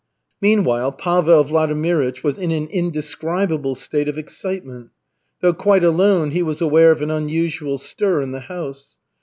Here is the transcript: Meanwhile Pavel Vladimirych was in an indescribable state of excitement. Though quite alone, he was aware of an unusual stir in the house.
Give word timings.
Meanwhile 0.41 0.93
Pavel 0.93 1.43
Vladimirych 1.45 2.23
was 2.23 2.39
in 2.39 2.49
an 2.49 2.65
indescribable 2.69 3.75
state 3.75 4.07
of 4.09 4.17
excitement. 4.17 4.89
Though 5.41 5.53
quite 5.53 5.83
alone, 5.83 6.31
he 6.31 6.41
was 6.41 6.59
aware 6.59 6.89
of 6.91 7.03
an 7.03 7.11
unusual 7.11 7.77
stir 7.77 8.19
in 8.23 8.31
the 8.31 8.39
house. 8.39 8.97